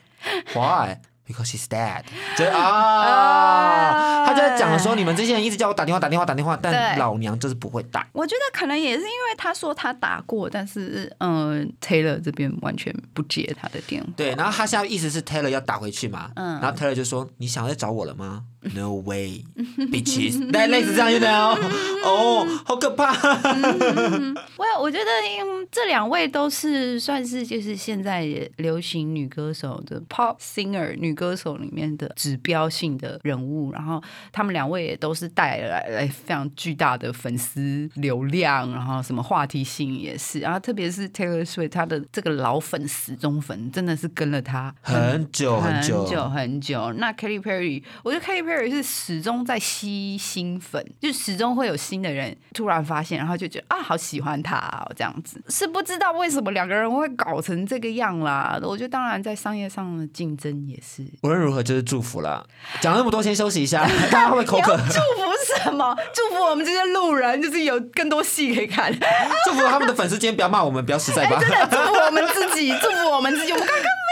[0.55, 0.98] Why?
[1.27, 2.03] Because she's dead.
[2.37, 8.07] 就啊，他就在讲说，你们这些人一直叫我打电话打电话打电话，但老娘就是不会打。
[8.13, 14.09] 我觉得可能也是因为他说他打过，但是嗯、Taylor 这边完全不接他的电话。
[14.17, 18.43] 对，然后他现在意思是 Taylor 要打回去嘛，嗯然后 Taylor 就说：“你想要再找我了吗
[18.74, 19.44] ？No way,
[19.77, 20.40] bitches。
[20.53, 21.59] ”类类似这样，you know？
[22.05, 23.12] 哦，好可怕。
[24.57, 25.05] 我我觉得
[25.40, 28.24] 嗯这两位都是算是就是现在
[28.57, 46.92] 流行女歌手的 pop singer 女歌手里面的指标性的人物，然后他们两位也都是带来来非常巨大的粉丝流量，然后什么话题性也是，然后特别是 Taylor Swift 她的这个老粉死忠粉真的是跟了她很久很很久久很久。
[46.94, 55.43] 那 Katy Perry，我觉得 Katy Perry 是始终在吸新粉，就始终会有新的人突然发现，然后就觉得啊，好喜欢他哦，这样子。
[55.49, 58.59] 是不知道为什么两个人会搞成这个样啦。
[58.62, 61.05] 我觉得当然在商业上的竞争也是。
[61.23, 62.45] 无论如何，就是祝福啦。
[62.81, 64.77] 讲了那么多，先休息一下，大家会不会口渴？
[64.77, 65.97] 祝福什么？
[66.12, 68.93] 祝福我们这些路人，就是有更多戏可以看。
[69.47, 71.38] 祝福他们的粉丝今天不要骂我们，不要实在吧。
[71.40, 73.53] 真的祝福我们自己，祝福我们自己。
[73.53, 74.04] 我们刚刚？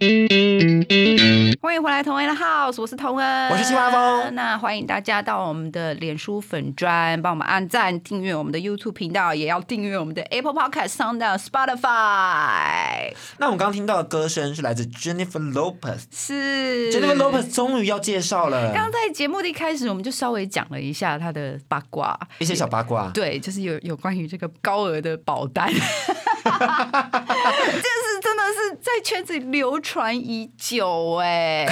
[0.00, 13.12] 欢迎回来，同恩的 House，我是同恩，我是西瓜风那欢迎大家到我们的脸书粉砖，帮我们按赞、订阅我们的 YouTube 频道，也要订阅我们的 Apple Podcast、Sound、Spotify。
[13.38, 16.04] 那我们刚刚听到的歌声是来自 Jennifer Lopez。
[16.12, 23.10] 是 Jennifer Lopez 终于要介绍了刚刚在节目的一开始，我们就稍微讲了一下她的八卦，一些小八卦。
[23.12, 26.27] 对，就是有有关于这个高额的保单，这
[27.78, 31.66] 是真的是在圈子里流传已久哎，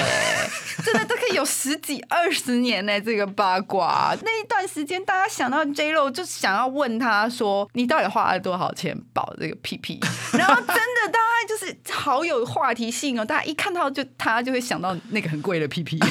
[0.84, 3.00] 真的都可以有十几二十年呢。
[3.00, 10.00] 这个八卦那一段时间，大家想到 J Lo 就想要问他说：“你到底花了多少钱保这个屁屁？”
[10.36, 15.98] 然后真的大家就是好有话题性哦，大家一看到就他就会想到那个很贵的屁屁。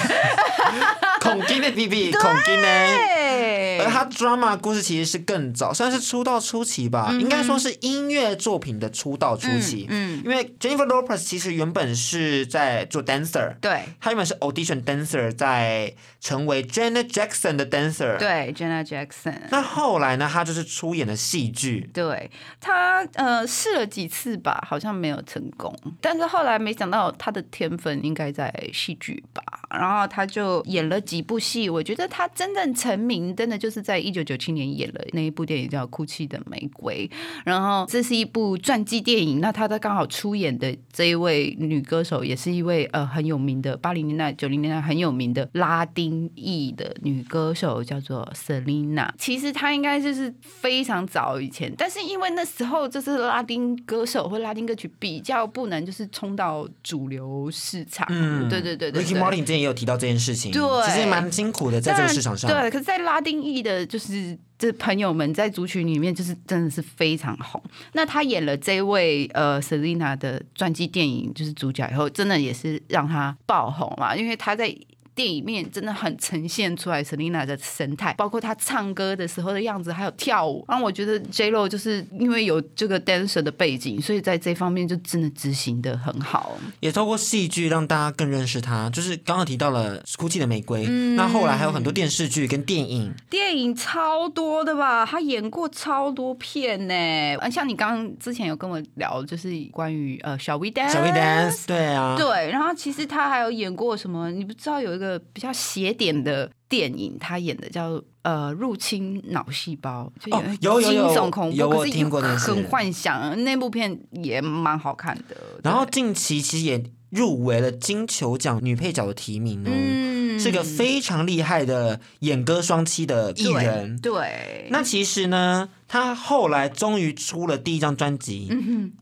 [1.21, 2.67] 孔金的屁屁孔金呢？
[2.67, 9.85] 对而他 drama 故事其实是更早，算是出道初期吧，应该说是音乐作品的出道初期。
[9.89, 18.17] 嗯因为 Jennifer Lopez 其实原本是在做 dancer，对她原本是 audition dancer，在成为 Janet Jackson 的 dancer。。
[18.17, 19.39] 对，Jenna Jackson。
[19.51, 21.89] 那后来呢，她就是出演了戏剧。
[21.93, 31.69] 对她呃试了几次吧，好像没有成功，但是后来没想到她的天分应该在戏剧吧，然后她就演了几部戏。
[31.69, 37.09] 我觉得她真正成名，真的就是在一九九七年演了那一部电影叫《哭泣的玫瑰》，
[37.45, 39.39] 然后这是一部传记电影。
[39.39, 49.10] 那他在刚好出演的这一位女歌手，也是一位呃很有名的八零年代、九零年代很有名的拉丁裔的女歌手，叫做 Selina。
[49.17, 62.49] 其实她应该就是非常早以前，但是因为那时候就是拉丁歌手或拉丁歌曲比较不能就是冲到主流市场，嗯，对对对对 Ricky 对 Martin 之前也有提到这件事情，对其实也蛮辛苦的，在这个市场上。
[62.49, 67.61] 对，可是，在拉丁裔的，就是这朋友们在族群里面，就是真的是非常红。
[67.93, 74.75] 那他演了这位呃 Selina 的传记电影，就是主角以后，真的也是让他爆红嘛，因为他在。
[75.15, 80.63] 电影面真的很呈现出来 Selina 的神态，包括她唱歌的时候的样子，还有跳舞。
[80.67, 86.58] 然后我觉得 J Lo 就是因为有这个 dancer 的背景，所以在这方面就真的执行的很好。
[86.82, 88.89] 也透过戏剧让大家更认识她。
[88.89, 93.13] 就是刚刚提到了《哭泣的玫瑰》，嗯那后来还有很多电视剧跟电影。
[93.30, 96.93] 电影超多的吧，她演过超多片呢。
[97.39, 104.30] 呃像你刚刚之前有跟我聊，就是关于呃小 We Dance，小 We Dance，对啊，对，然后其实她还有演过什么？
[104.32, 115.35] 你不知道有一个比较邪点的电影，他演的叫呃入侵脑细胞，就哦有有惊有悚恐怖，有我听过的是很幻想，那部片也蛮好看的。
[115.63, 120.15] 然后近期其实也入围了金球奖女配角的提名哦，嗯。
[120.37, 123.97] 是个非常厉害的演歌双栖的艺人。
[124.01, 124.67] 对，对。
[124.69, 128.49] 那其实呢，他后来终于出了第一张专辑《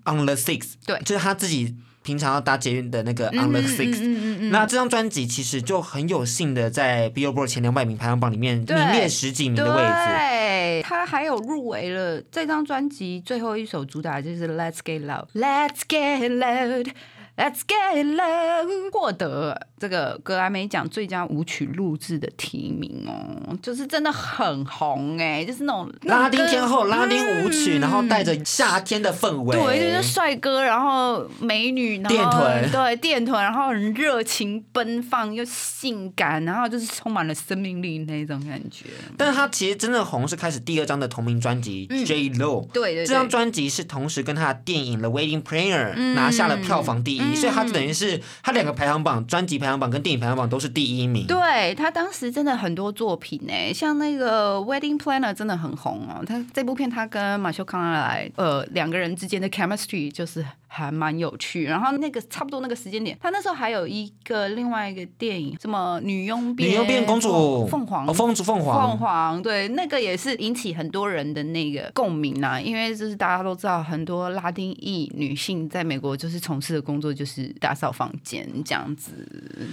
[0.05, 0.99] On the Six》，对。
[0.99, 3.93] 就是他自己平常要搭捷运的那个《On the 嗯 Six》。
[4.01, 9.93] 嗯嗯嗯那这张专辑其实就很有幸的在 Billboard 前两百名排行榜里面名列十几名的位置。
[10.07, 16.91] 对，他还有入围了这张专辑最后一首主打就是《Let's Get Loud》，Let's Get Loud。
[17.35, 32.71] Let's get love，获得这个格莱美奖最佳舞曲录制的提名哦，就是真的很红哎、就是那种拉丁天后、嗯拉丁舞曲，然后带着夏天的氛围，对，就是帅哥，然后美女，然后电臀。
[32.71, 38.85] 对电臀，然后很热情奔放又性感，然后就是充满了生命力那种感觉。
[39.17, 42.61] 但是他其实真的红是开始第二张的同名专辑《J Lo》。
[42.65, 51.27] 嗯对对对，这张专辑是同时跟他的电影《The Wedding Planner》拿下了票房第一，嗯所以他等于是他两个排行榜，专辑排行榜跟电影排行榜都是第一名。
[51.27, 56.23] 对他当时真的很多作品呢，像那个《Wedding Planner》真的很红哦。
[56.25, 61.65] 他这部片他跟马修康纳莱呃两个人之间的 chemistry 就是还蛮有趣。
[61.65, 79.11] 然后那个差不多那个时间点，他那时候还有一个另外一个电影，什么女佣变女佣变公主，凤凰哦，公主凤凰，凤凰，对，那个也是引起很多人的那个共鸣呐、因为就是大家都知道，很多拉丁裔女性在美国就是从事的工作就是打扫房间这样子。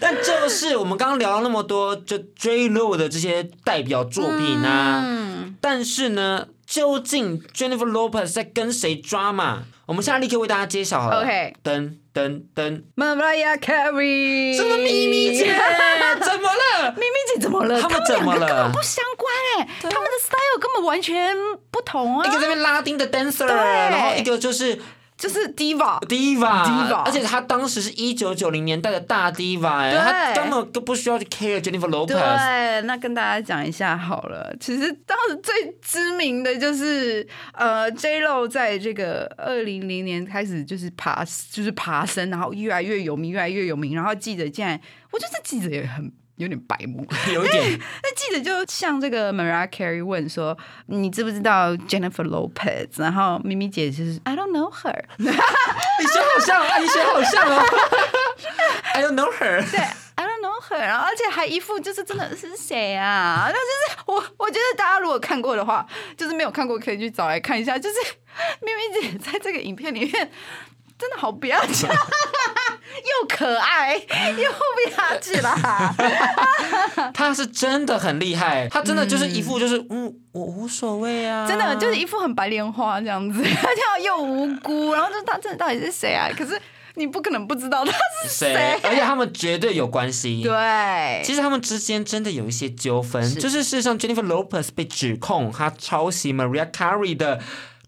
[0.01, 9.65] 但就是我们刚刚聊了那么多，就 J Lo 的这些代表作品啊，嗯，但是呢，究竟 Jennifer Lopez 在跟谁抓嘛？
[9.91, 11.21] 我们现在立刻为大家揭晓好了。
[11.21, 15.47] OK 噔噔噔，Mariah Carey，什么咪咪姐？
[16.23, 16.93] 怎么了？
[16.93, 17.81] 咪咪姐怎么了？
[17.81, 21.37] 他们怎么了个根本不相关哎、他们的 style 根本完全
[21.73, 24.81] 不同啊一个，这边拉丁的 dancer，然后一个就是
[25.21, 26.01] 就是 diva。
[26.07, 32.07] diva，Diva 而且他当时是一九九零年代的大 diva，哎，对他根本都不需要去 care Jennifer Lopez。
[32.07, 34.57] 对，那跟大家讲一下好了。
[34.59, 43.95] 其实当时最知名的就是呃，J Lo 在这个二零零年开始就是爬，就是爬升，然后越来越有名，越来越有名。
[43.95, 44.81] 然后记者竟然，
[45.11, 47.07] 我觉得这记者也很有点白目。
[47.33, 50.57] 有一点，那记者就向这个 Mariah Carey 问说
[50.89, 57.63] ：“你知不知道 Jennifer Lopez？” 然后咪咪姐就是 “I don't know her”， 你学好像，啊，你学好像哦。
[58.95, 59.71] I don't know her。
[59.71, 59.81] 对
[60.17, 63.49] ，I don't know her，然后而且还一副就是真的是谁啊？
[63.49, 63.59] 那就
[63.95, 67.97] 是我，我觉得大家如果看过的话，就是没有看过可以去找来看一下，就是
[68.63, 70.31] 咪咪姐在这个影片里面。
[71.01, 75.95] 真的好不要紧，又可爱又不要紧啦。
[77.15, 86.29] 他是真的很厉害，他真的就是一副就是嗯，我无所谓啊，真的就是一副很白莲花这样子， 他这样又无辜，然后就他这到底是谁啊？
[86.37, 86.61] 可是
[86.97, 90.43] 你不可能不知道他是谁谁，，而且他们绝对有关系。
[90.43, 97.41] 对，其实他们之间真的有一些纠纷，就是事实上 Jennifer Lopez 被指控他抄袭 Mariah Carey 的。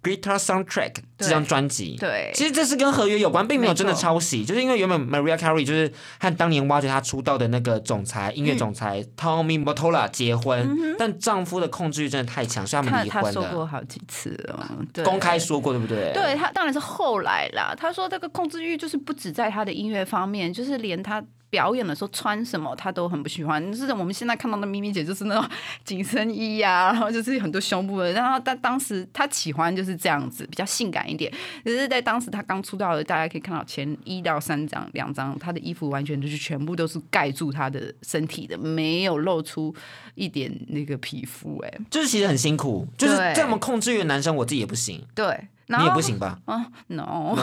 [0.03, 2.33] Guitar Soundtrack 这张专辑，对。
[2.35, 15.05] 其实这是跟合约有关，并没有真的抄袭，就是因为原本 Mariah Carey 就是和当年挖掘她出道的那个总裁，音乐总裁嗯 Tommy Mottola 结婚，但丈夫的控制欲真的太强，所以他他们离婚他说过，好几次了，对。
[15.05, 16.13] 公开说过，对不对？
[16.13, 17.75] 对他当然是后来啦。
[17.79, 21.23] 他说这个控制欲就是不止在他的音乐方面，就是连他
[21.53, 23.63] 表演的时候穿什么他都很不喜欢。
[23.71, 25.47] 就是我们现在看到的咪咪姐就是那种
[25.85, 28.11] 紧身衣呀、然后就是很多胸部的。
[28.13, 31.31] 然后但当时他喜欢就是这样子，比较性感一点。
[31.63, 39.75] 只是在当时他刚出道的，大家可以看到前一到三张两张，他的衣服完全就是全部都是盖住他的身体的，没有露出
[40.15, 46.39] 一点那个皮肤、哎，就是其实很辛苦，就是对这么控制欲的男生，我自己也不行，对，你也不行吧？
[46.47, 47.37] 啊， no。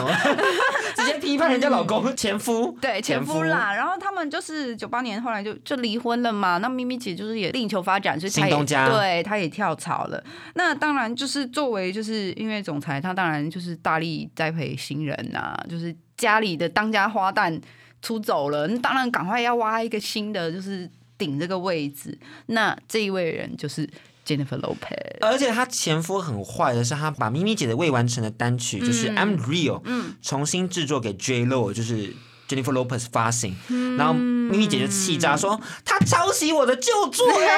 [1.00, 6.58] 直接批判人家老公前夫，对前夫啦，然后他们就是九八年后来就就离婚了嘛。
[6.58, 10.22] 那咪咪姐就是也另求发展，所以他也家对他也跳槽了。
[10.54, 17.60] 那当然就是作为就是音乐总裁，他当然就是大力栽培新人呐、就是家里的当家花旦
[18.02, 22.18] 出走了，那当然赶快要挖一个新的，就是顶这个位置。
[22.46, 23.88] 那这一位人就是
[24.26, 25.18] Jennifer Lopez。
[25.20, 29.82] 而且她前夫很坏的是，他把咪咪姐的未完成的单曲就是《I'm Real》
[30.22, 32.14] 重新制作给 J Lo，就是
[32.48, 33.54] Jennifer Lopez 发行，
[33.96, 34.14] 然后
[34.50, 37.48] 咪咪姐就气炸说他抄袭我的旧作 耶，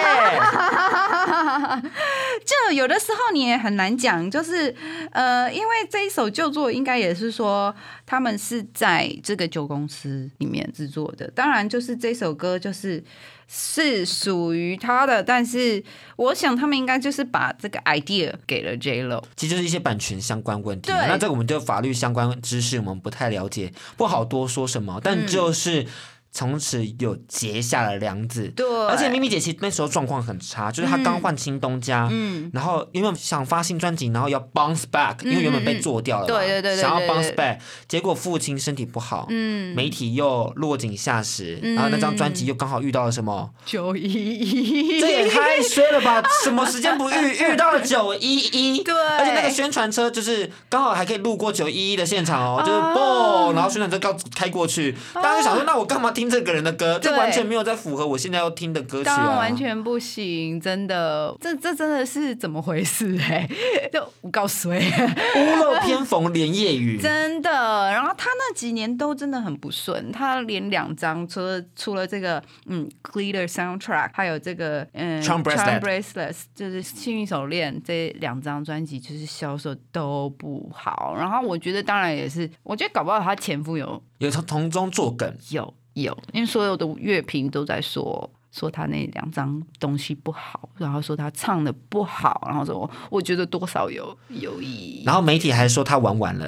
[2.45, 4.75] 就有的时候你也很难讲，就是
[5.11, 7.75] 呃，因为这一首旧作应该也是说
[8.05, 13.03] 他们是在这个旧公司里面制作的，当然就是这首歌就是
[13.49, 15.83] 是属于他的，但是
[16.17, 19.23] 我想他们应该就是把这个 idea 给了 J Lo。
[19.37, 20.91] 其实就是一些版权相关问题。
[20.93, 25.87] 对那这个我们就法律相关知识我们不太了解，不好多说什么，但就是。
[26.33, 28.67] 从此有结下了梁子，对。
[28.87, 32.51] 而且咪咪姐其实那时候状况很差，就是她刚换新东家，嗯。
[32.53, 46.23] 然后因为想发新专辑，然后要 bounce back，因为原本被做掉了嘛，嗯对对对对想要 bounce back，结果父亲身体不好，嗯，媒体又落井下石，然后那张专辑又刚好遇到了什么，九一一，这也太衰了吧！
[46.43, 48.95] 什么时间不遇遇到了九一一， 对。
[49.19, 56.99] 而且那个宣传车就是刚好还可以路过九一一的现场哦，就是嘣，然后宣传车刚开过去，大家就想说，那我干嘛听这个人的歌？
[57.01, 59.39] 这完全没有在符合我现在要听的歌曲当然啊！
[59.39, 63.49] 完全不行，真的，这这真的是怎么回事、哎，
[63.93, 64.81] 就我告诉你。
[64.81, 67.51] 屋漏偏逢连夜雨， 真的，
[67.91, 81.15] 然后他那几年都真的很不顺，他连两张，除了除了这个嗯 Glitter Soundtrack，还有这个嗯 Charm Bracelet Bracelets，就是幸运手链这两张专辑，就是销售都不好。
[81.17, 85.37] 然后我觉得当然也是，我觉得搞不好他前夫有有从从中作梗。
[85.51, 88.31] 有有，因为所有的乐评都在说。
[88.55, 95.03] 说他那两张东西不好，然后说他唱的不好，然后说我觉得多少有有意义。
[95.07, 96.47] 然后媒体还说他玩完了，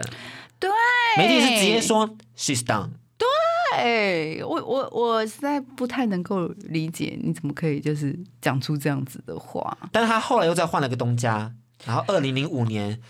[0.58, 0.70] 对，
[1.16, 2.90] 媒体是直接说 she's done。
[3.74, 9.74] 哎，我我我实在不太能够理解，你怎么可以就是讲出这样子的话？
[9.90, 11.50] 但是他后来又再换了个东家，
[11.86, 13.00] 然后二零零五年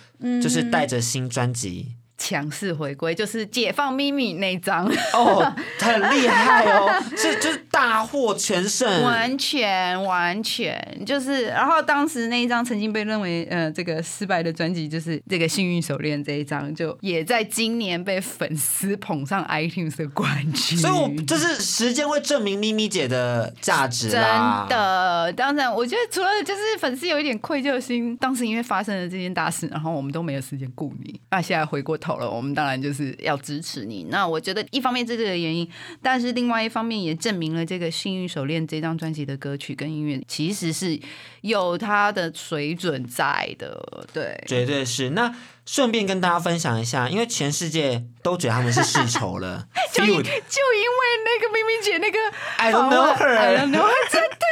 [0.41, 20.79] 就是带着新专辑，强势回归就是解放咪咪那张，哦，很厉害哦， 是就是大获全胜，完全完全就是，然后当时那一张曾经被认为呃这个失败的专辑，就是这个幸运手链这一张，就也在今年被粉丝捧上 iTunes 的冠军。
[20.79, 24.21] 所以我就是时间会证明咪咪姐的价值真。
[24.69, 31.21] 的，当然，我觉得除了就是粉丝有一点愧疚心，当时因为发生了这件大事，然后我们都没有时间顾你。
[31.31, 34.09] 那现在回过头了，我们当然就是要支持你。
[34.11, 35.67] 那我觉得一方面是这个原因，
[36.03, 41.01] 但是另外一方面也证明了这个《幸运手链》这张专辑的歌曲跟音乐其实是
[41.41, 44.07] 有它的水准在的。
[44.13, 45.11] 对，绝对是。
[45.11, 45.35] 那
[45.65, 49.67] 顺便跟大家分享一下，因为全世界都觉得他们是世仇了。
[49.95, 50.21] 就就因为
[51.25, 52.19] 那个明明姐那个
[52.59, 54.44] I don't know her，I don't know her。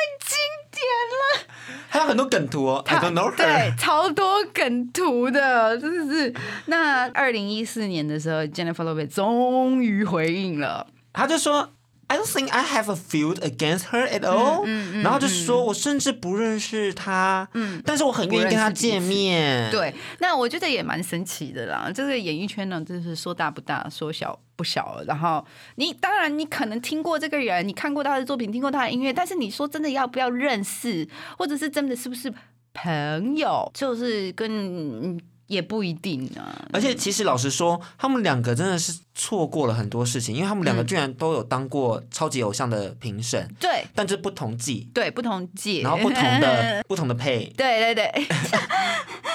[1.93, 2.83] 还有很多梗图哦。
[2.87, 6.35] I don't know 对超多梗图的，真的是。
[6.65, 10.87] 那二零一四年的时候，Jennifer Lopez 终于回应了。
[11.13, 11.69] 他就说
[12.13, 17.49] I don't think I have a feud against her at all，、嗯然后就说我甚至不认识她，
[17.87, 21.91] 但是我很愿意跟她见面。，对，那我觉得也蛮神奇的啦。
[21.95, 25.03] 这个演艺圈呢，就是说大不大，说小不小。
[25.07, 25.43] 然后
[25.77, 31.09] 你当然你可能听过这个人，你看过他的作品，听过他的音乐，但是你说真的要不要认识，
[31.39, 32.31] 或者是真的是不是
[32.75, 36.67] 朋友，就是跟也不一定啊。
[36.73, 43.85] 而且其实老实说，他们两个真的是错过了很多事情，因为他们两个居然都有当过超级偶像的评审，对。
[43.95, 48.27] 但这不同季，对，不同季，然后不同的不同的配，对对对，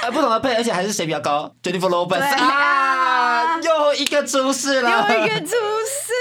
[0.02, 6.14] 呃，不同的配，而且还是谁比较高？Jennifer Lopez 对啊，又一个出事了，又一个出事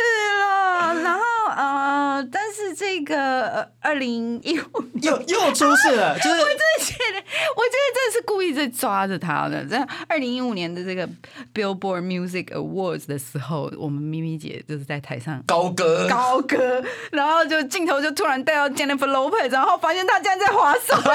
[0.43, 1.23] 了，然后
[1.57, 4.65] 呃，但是这个二零一五。
[5.03, 7.19] 又又出事了，就 是我真的觉得，
[7.55, 9.65] 我觉得真的是故意在抓着他的。
[9.67, 11.07] 在二零一五年的这个
[11.55, 21.09] Billboard Music Awards 的时候，我们咪咪姐就是在台上高歌，高歌，然后就镜头就突然带到 Jennifer Lopez，然后发现她竟然在滑手机。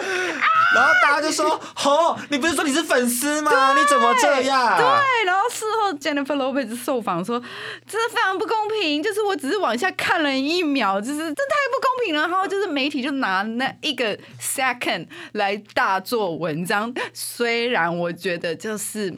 [0.74, 3.74] 然后大家就说：“哦，你不是说你是粉丝吗？
[3.74, 7.40] 你怎么这样？”对，然后事后 Jennifer Lopez 受访说，
[7.86, 12.28] 真的非常不公平，就是我只是往下看了一秒，就是这太不公平了。
[12.28, 19.14] 然后就是媒体就拿那一个 second 来大做文章，虽然我觉得就是。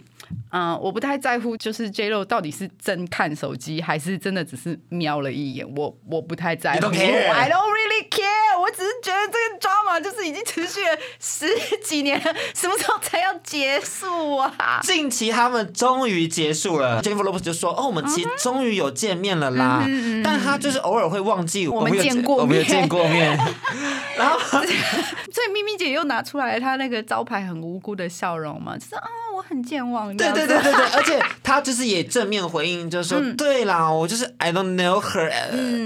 [0.53, 6.76] 嗯，我不太在乎，就是 J Lo 到底是真看手机，还是真的只是瞄了一眼，我我不太在乎。
[6.76, 11.46] I don't really care，我只是觉得这个 drama 就是已经持续了十
[11.82, 14.80] 几年了，什么时候才要结束啊？
[14.82, 19.82] 近期他们终于结束了，Jennifer Lopez 就说：“哦，我们其实终于有见面了啦。
[20.22, 23.38] 但他就是偶尔会忘记我们见过我们有面见过面。
[24.18, 24.38] 然后
[25.32, 30.14] 所以咪咪姐又拿出来她那个招牌很无辜的笑容嘛，就是啊，我很健忘。
[30.14, 35.30] 对对对对对对，而且他就是也正面回应，就是说，嗯对啦，我就是 I don't know her、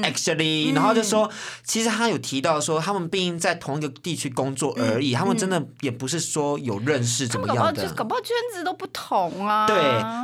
[0.02, 1.30] actually，、然后就说，
[1.64, 7.86] 其实他有提到说，他们毕竟在同一个地区工作而已，他们真的也不是说有认识怎么样的。
[7.86, 9.66] 就搞不好圈子都不同啊。
[9.66, 9.76] 对，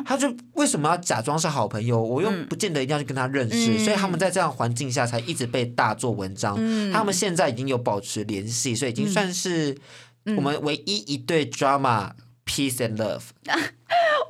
[0.05, 2.01] 他就为什么要假装是好朋友？
[2.01, 6.55] 我又不见得一定要去跟他认识，嗯所以他们在这样环境下才一直被大做文章。
[6.93, 9.76] 他们现在已经有保持联系，所以已经算是
[10.24, 12.11] 嗯我们唯一一对 drama
[12.47, 13.22] peace and love。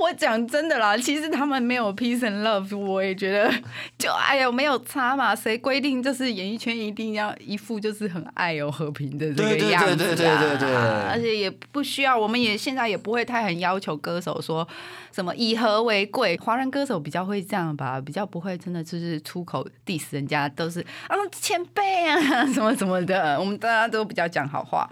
[0.03, 3.49] 我讲真的啦，其实他们没有 peace and love，我也觉得
[3.97, 10.77] 就哎呀没有差嘛，谁规定就是演艺圈一定要一副就是很爱有和平的这个样子、啊、对对对对对
[11.09, 14.67] 而且也不需要，我们也现在也不会太很要求歌手说
[15.13, 24.91] 什么以和为贵，华人歌手比较会这样吧，比较不会真的就是出口 diss 人家，都是啊前辈啊什么什么的，我们大家都比较讲好话，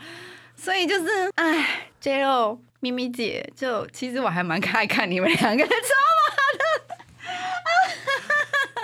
[0.55, 1.67] 所以就是哎
[2.01, 2.59] ，J Lo。
[2.81, 6.31] 咪咪姐，就其实我还蛮爱看你们两个的 drama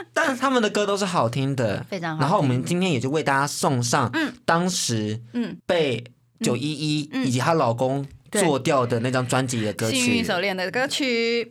[0.12, 6.04] 但是他们的歌都是好听的，非常好听然后我们今天也就为大家送上，嗯当时嗯被
[6.40, 10.24] 九一一以及她老公做掉的那张专辑的歌曲幸运。
[10.24, 11.50] 手链的歌曲。